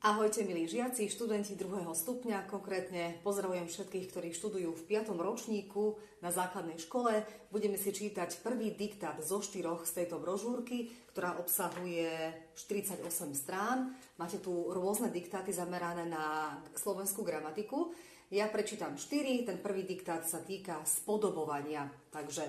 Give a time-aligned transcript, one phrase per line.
[0.00, 5.12] Ahojte milí žiaci, študenti druhého stupňa, konkrétne pozdravujem všetkých, ktorí študujú v 5.
[5.12, 7.20] ročníku na základnej škole.
[7.52, 13.04] Budeme si čítať prvý diktát zo štyroch z tejto brožúrky, ktorá obsahuje 48
[13.36, 13.92] strán.
[14.16, 17.92] Máte tu rôzne diktáty zamerané na slovenskú gramatiku.
[18.32, 21.92] Ja prečítam 4, ten prvý diktát sa týka spodobovania.
[22.08, 22.48] Takže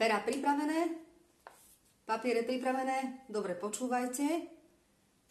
[0.00, 0.96] pera pripravené,
[2.08, 4.57] papiere pripravené, dobre počúvajte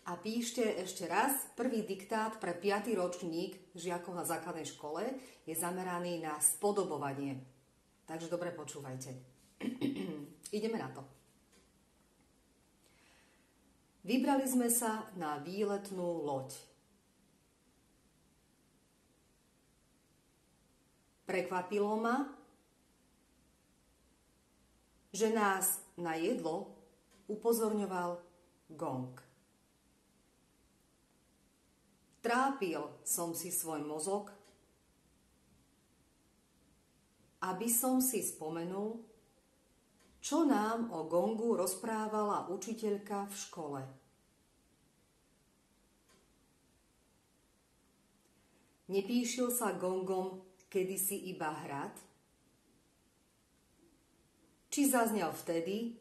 [0.08, 1.36] a píšte ešte raz.
[1.60, 2.96] Prvý diktát pre 5.
[2.96, 5.04] ročník žiakov na základnej škole
[5.44, 7.44] je zameraný na spodobovanie.
[8.08, 9.12] Takže dobre počúvajte.
[10.58, 11.04] Ideme na to.
[14.08, 16.56] Vybrali sme sa na výletnú loď.
[21.28, 22.32] Prekvapilo ma,
[25.12, 26.72] že nás na jedlo
[27.28, 28.24] upozorňoval
[28.72, 29.27] gong.
[32.28, 34.28] Trápil som si svoj mozog,
[37.40, 39.00] aby som si spomenul,
[40.20, 43.82] čo nám o gongu rozprávala učiteľka v škole.
[48.92, 51.96] Nepíšil sa gongom kedysi iba hrad?
[54.68, 55.96] Či zaznel vtedy,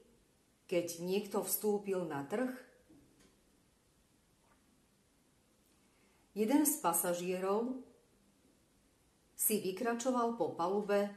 [0.67, 2.51] keď niekto vstúpil na trh
[6.37, 7.81] Jeden z pasažierov
[9.33, 11.09] si vykračoval po palube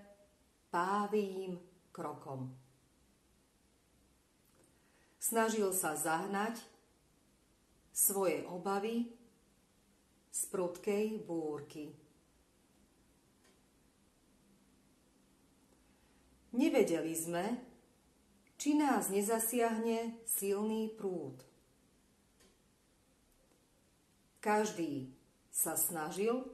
[0.72, 1.60] pávým
[1.92, 2.56] krokom.
[5.20, 6.64] Snažil sa zahnať
[7.92, 9.12] svoje obavy
[10.32, 11.92] z prudkej búrky.
[16.56, 17.60] Nevedeli sme,
[18.56, 21.44] či nás nezasiahne silný prúd.
[24.40, 25.12] Každý
[25.52, 26.48] sa snažil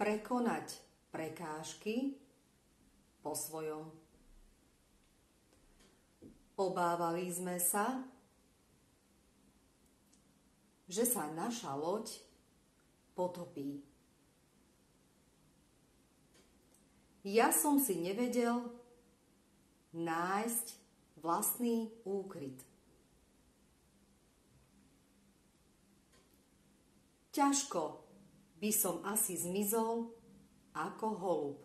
[0.00, 0.80] prekonať
[1.12, 2.16] prekážky
[3.20, 3.92] po svojom.
[6.56, 8.00] Obávali sme sa,
[10.88, 12.08] že sa naša loď
[13.12, 13.84] potopí.
[17.24, 18.68] Ja som si nevedel
[19.96, 20.66] nájsť
[21.20, 22.73] vlastný úkryt.
[27.34, 27.98] Ťažko
[28.62, 30.06] by som asi zmizol
[30.70, 31.58] ako holub.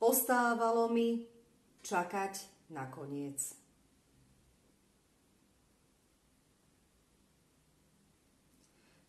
[0.00, 1.28] Ostávalo mi
[1.84, 3.54] čakať na koniec.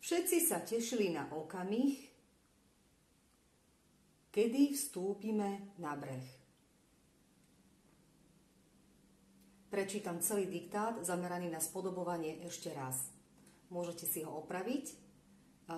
[0.04, 1.96] Všetci sa tešili na okamih,
[4.28, 6.43] kedy vstúpime na breh.
[9.74, 13.10] Prečítam celý diktát zameraný na spodobovanie ešte raz.
[13.74, 14.94] Môžete si ho opraviť.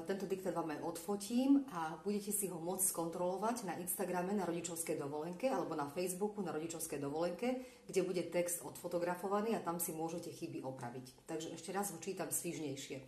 [0.05, 5.01] Tento diktát vám aj odfotím a budete si ho môcť skontrolovať na Instagrame na rodičovskej
[5.01, 10.28] dovolenke alebo na Facebooku na rodičovskej dovolenke, kde bude text odfotografovaný a tam si môžete
[10.28, 11.25] chyby opraviť.
[11.25, 13.01] Takže ešte raz ho čítam svižnejšie.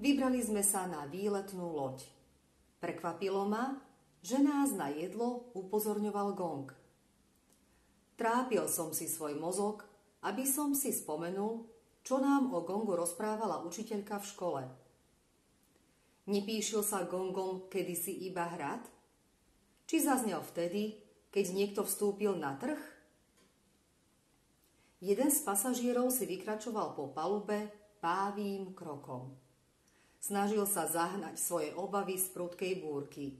[0.00, 2.00] Vybrali sme sa na výletnú loď.
[2.80, 3.76] Prekvapilo ma,
[4.24, 6.72] že nás na jedlo upozorňoval gong–
[8.14, 9.82] Trápil som si svoj mozog,
[10.22, 11.66] aby som si spomenul,
[12.04, 14.62] čo nám o gongu rozprávala učiteľka v škole.
[16.24, 18.80] Nepíšil sa gongom kedysi iba hrad?
[19.84, 20.96] Či zaznel vtedy,
[21.28, 22.80] keď niekto vstúpil na trh?
[25.04, 27.68] Jeden z pasažierov si vykračoval po palube
[28.00, 29.36] pávým krokom.
[30.16, 33.36] Snažil sa zahnať svoje obavy z prudkej búrky.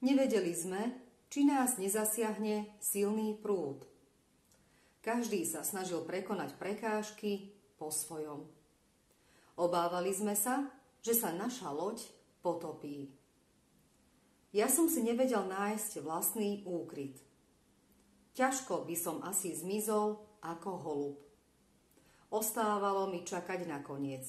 [0.00, 3.84] Nevedeli sme, či nás nezasiahne silný prúd.
[5.04, 8.48] Každý sa snažil prekonať prekážky po svojom.
[9.56, 10.68] Obávali sme sa,
[11.00, 12.02] že sa naša loď
[12.44, 13.12] potopí.
[14.52, 17.20] Ja som si nevedel nájsť vlastný úkryt.
[18.32, 21.16] Ťažko by som asi zmizol ako holub.
[22.28, 24.24] Ostávalo mi čakať na koniec.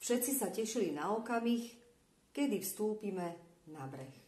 [0.00, 1.64] Všetci sa tešili na okamih,
[2.36, 3.36] kedy vstúpime
[3.72, 4.25] na breh.